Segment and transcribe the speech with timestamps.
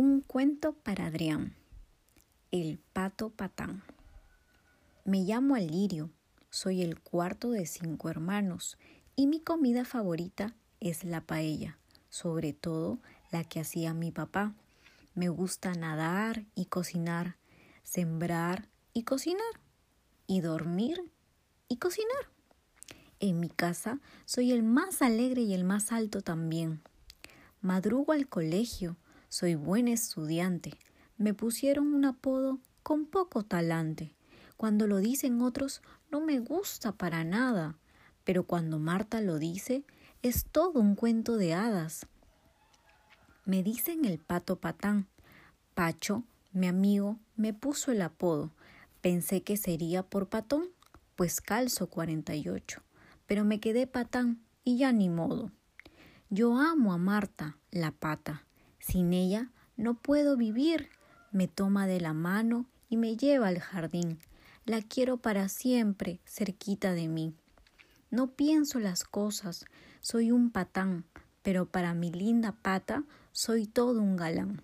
[0.00, 1.56] Un cuento para Adrián.
[2.52, 3.82] El pato patán.
[5.04, 6.12] Me llamo Alirio,
[6.50, 8.78] soy el cuarto de cinco hermanos
[9.16, 11.78] y mi comida favorita es la paella,
[12.10, 13.00] sobre todo
[13.32, 14.54] la que hacía mi papá.
[15.16, 17.34] Me gusta nadar y cocinar,
[17.82, 19.60] sembrar y cocinar,
[20.28, 21.10] y dormir
[21.66, 22.30] y cocinar.
[23.18, 26.82] En mi casa soy el más alegre y el más alto también.
[27.60, 28.96] Madrugo al colegio,
[29.28, 30.72] soy buen estudiante.
[31.16, 34.14] Me pusieron un apodo con poco talante.
[34.56, 37.76] Cuando lo dicen otros, no me gusta para nada.
[38.24, 39.84] Pero cuando Marta lo dice,
[40.22, 42.06] es todo un cuento de hadas.
[43.44, 45.06] Me dicen el pato patán.
[45.74, 48.52] Pacho, mi amigo, me puso el apodo.
[49.00, 50.68] Pensé que sería por patón,
[51.14, 52.82] pues calzo cuarenta y ocho.
[53.26, 55.52] Pero me quedé patán y ya ni modo.
[56.30, 58.47] Yo amo a Marta, la pata.
[58.78, 60.88] Sin ella no puedo vivir.
[61.32, 64.18] Me toma de la mano y me lleva al jardín.
[64.64, 67.34] La quiero para siempre cerquita de mí.
[68.10, 69.66] No pienso las cosas,
[70.00, 71.04] soy un patán,
[71.42, 74.62] pero para mi linda pata soy todo un galán.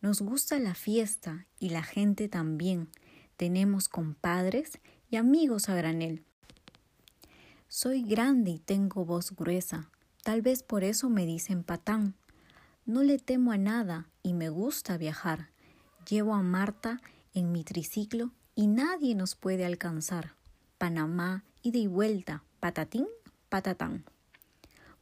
[0.00, 2.88] Nos gusta la fiesta y la gente también.
[3.36, 4.78] Tenemos compadres
[5.10, 6.24] y amigos a granel.
[7.68, 9.90] Soy grande y tengo voz gruesa,
[10.22, 12.14] tal vez por eso me dicen patán.
[12.90, 15.50] No le temo a nada y me gusta viajar.
[16.08, 17.00] Llevo a Marta
[17.34, 20.34] en mi triciclo y nadie nos puede alcanzar.
[20.76, 23.06] Panamá, ida y vuelta, patatín,
[23.48, 24.04] patatán.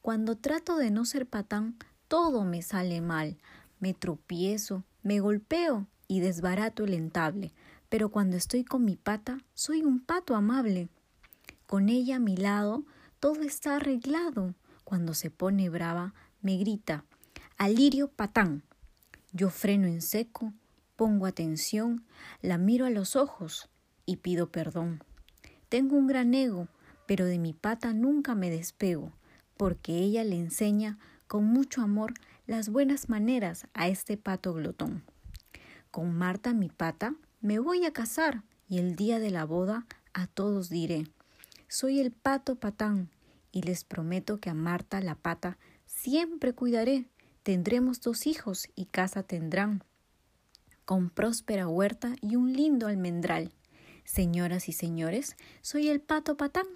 [0.02, 1.78] Cuando trato de no ser patán,
[2.08, 3.38] todo me sale mal.
[3.80, 7.54] Me tropiezo, me golpeo y desbarato el entable.
[7.88, 10.90] Pero cuando estoy con mi pata, soy un pato amable.
[11.66, 12.84] Con ella a mi lado,
[13.18, 14.54] todo está arreglado.
[14.84, 17.06] Cuando se pone brava, me grita
[17.58, 18.62] Alirio Patán.
[19.32, 20.52] Yo freno en seco,
[20.94, 22.04] pongo atención,
[22.40, 23.68] la miro a los ojos
[24.06, 25.02] y pido perdón.
[25.68, 26.68] Tengo un gran ego,
[27.06, 29.12] pero de mi pata nunca me despego,
[29.56, 32.14] porque ella le enseña con mucho amor
[32.46, 35.02] las buenas maneras a este pato glotón.
[35.90, 39.84] Con Marta mi pata me voy a casar y el día de la boda
[40.14, 41.06] a todos diré
[41.68, 43.10] soy el pato patán
[43.52, 47.08] y les prometo que a Marta la pata siempre cuidaré
[47.48, 49.82] Tendremos dos hijos y casa tendrán,
[50.84, 53.54] con próspera huerta y un lindo almendral.
[54.04, 56.66] Señoras y señores, soy el pato patán,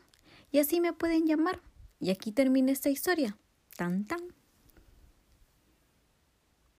[0.50, 1.60] y así me pueden llamar.
[2.00, 3.36] Y aquí termina esta historia.
[3.76, 4.20] Tan tan.